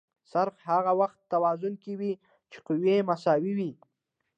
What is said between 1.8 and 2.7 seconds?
کې وي چې